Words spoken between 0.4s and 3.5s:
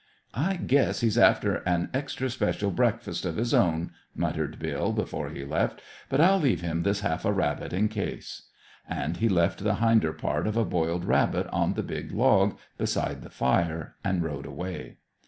guess he's after an extra special breakfast of